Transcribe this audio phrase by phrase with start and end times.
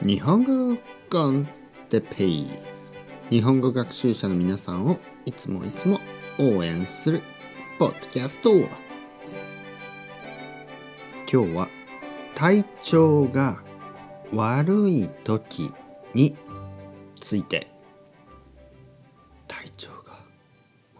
[0.00, 0.78] 日本語
[1.10, 1.48] コン
[1.90, 2.46] テペイ。
[3.30, 5.98] 日本語学習者の皆さんをいつもいつも
[6.38, 7.20] 応援する
[7.80, 8.52] ポッドキャスト。
[11.30, 11.68] 今日は
[12.36, 13.60] 体調が
[14.32, 15.72] 悪い時
[16.14, 16.36] に
[17.20, 17.68] ついて。
[19.48, 20.20] 体調が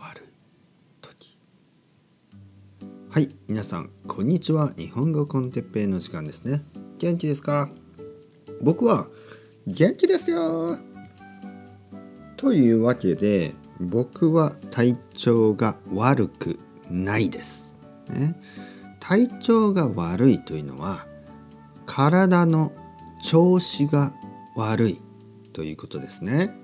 [0.00, 0.22] 悪い
[1.00, 1.38] 時。
[3.10, 4.72] はい皆さんこんにちは。
[4.76, 6.64] 日本語コンテッペイの時間ですね。
[6.98, 7.70] 元気ですか？
[8.60, 9.06] 僕は
[9.66, 10.78] 元気ですよ
[12.36, 16.58] というわけで僕は体調が悪く
[16.90, 17.74] ないです。
[18.08, 18.34] ね、
[19.00, 21.06] 体調が悪いというのは
[21.84, 22.72] 体の
[23.22, 24.12] 調子が
[24.56, 25.02] 悪い
[25.52, 26.54] ということですね。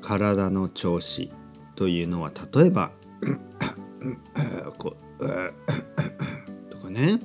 [0.00, 1.30] 体の調子
[1.76, 2.90] というのは例えば
[4.78, 4.96] こ
[6.70, 7.18] とかね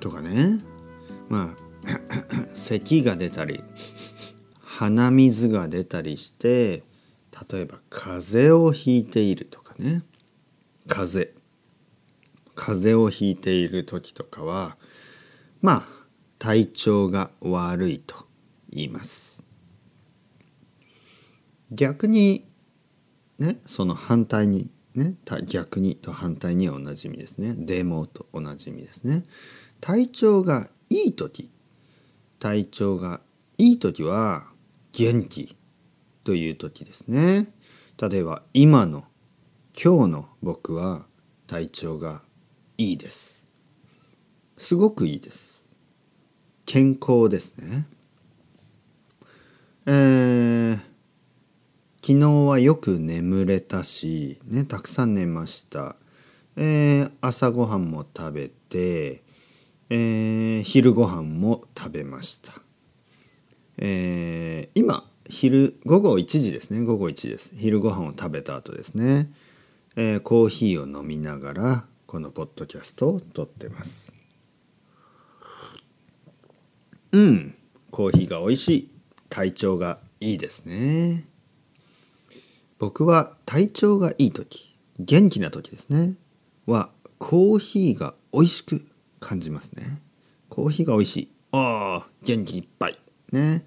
[0.00, 0.58] とかね
[1.32, 3.64] まあ 咳が出たり
[4.60, 6.82] 鼻水が出たりして
[7.50, 10.02] 例えば風邪をひいているとかね。
[10.86, 11.42] 風邪。
[12.54, 14.76] 風邪をひいている時とかは
[15.62, 15.88] まあ
[16.38, 18.26] 体調が悪いと
[18.68, 19.42] 言います。
[21.70, 22.46] 逆に
[23.38, 25.14] ねその反対にね
[25.46, 27.54] 逆にと反対には同じ意味ですね。
[27.56, 29.24] デモと同じ意味ですね。
[29.80, 31.50] 体調がいい時
[32.38, 33.20] 体調が
[33.56, 34.44] いい時は
[34.92, 35.56] 元気
[36.22, 37.48] という時ですね。
[37.96, 39.04] 例えば今の
[39.74, 41.06] 今日の僕は
[41.46, 42.22] 体調が
[42.76, 43.46] いいです。
[44.58, 45.66] すごくいいです。
[46.66, 47.86] 健康ですね。
[49.86, 50.74] えー、
[52.06, 55.96] 昨日はよく眠れたし、ね、たくさん寝ました、
[56.56, 59.22] えー、朝ごはんも食べて
[59.94, 62.54] えー、昼ご飯も食べました、
[63.76, 66.80] えー、今昼午後1時ですね。
[66.80, 67.52] 午後1時です。
[67.54, 69.30] 昼ご飯を食べた後ですね、
[69.96, 74.14] えー、コーヒーを飲みながらこのポッドキャストを撮ってます。
[77.12, 77.54] うん。
[77.90, 78.90] コーヒーが美味しい。
[79.28, 81.26] 体調がいいですね。
[82.78, 86.14] 僕は体調がいい時元気な時ですね。
[86.64, 86.88] は
[87.18, 88.86] コーヒーが美味しく
[89.22, 90.02] 感じますね。
[90.48, 91.32] コーヒーが美味しい。
[91.52, 92.98] ああ元気いっぱい。
[93.30, 93.64] ね。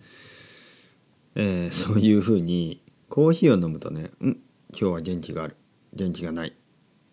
[1.36, 4.40] えー、そういうふうにコーヒーを飲むとねうん
[4.70, 5.56] 今日は元気がある。
[5.94, 6.56] 元気がない。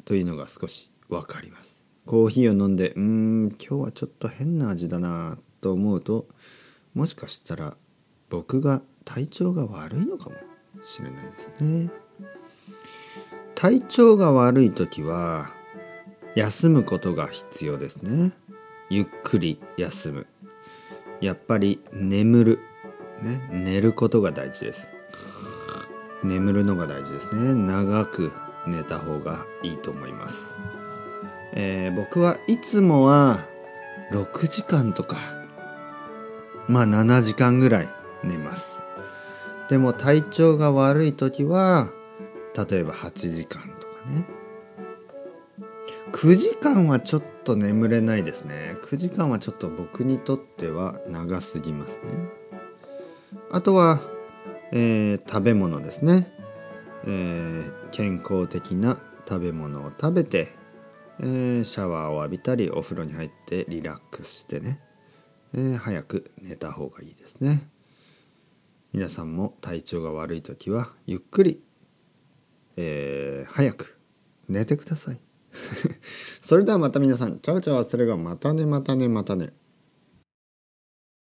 [0.05, 1.87] というのが少し分かります。
[2.05, 6.27] コーヒーを飲んでうん今日はちょっと変な味だなと思うと
[6.95, 7.77] もしかしたら
[8.29, 10.37] 僕が体調が悪いのかも
[10.83, 11.91] しれないですね。
[13.55, 15.53] 体調が悪い時は
[16.34, 18.32] 休むことが必要ですね。
[18.91, 20.26] ゆっくり休む。
[21.20, 22.60] やっぱり眠る、
[23.22, 24.88] ね、寝ることが大事です。
[26.25, 27.54] 眠るのが大事ですね。
[27.54, 28.32] 長く
[28.66, 30.54] 寝た方がいいと思います、
[31.53, 33.47] えー、僕はいつもは
[34.12, 35.16] 6時間とか
[36.69, 37.88] まあ7時間ぐらい
[38.22, 38.84] 寝ます。
[39.69, 41.91] でも体調が悪い時は
[42.54, 44.42] 例えば8時間とかね。
[46.12, 48.77] 9時間はちょっと眠れないですね。
[48.83, 52.03] 9時間はちょっと僕にとっては長すぎますね。
[53.50, 54.00] あとは、
[54.73, 56.33] えー、食べ物ですね、
[57.05, 60.55] えー、健康的な食べ物を食べて、
[61.21, 64.81] えー、シャワーを浴びたりお風呂に入ってリラックスしてね、
[65.55, 67.69] え、早く寝た方がいいですね。
[68.93, 71.65] 皆さんも体調が悪い時はゆっくり、
[72.77, 73.99] え、早く
[74.49, 75.21] 寝てください。
[76.41, 79.53] それではまた皆さん、チャウチャオそれがまたねまたねまたね。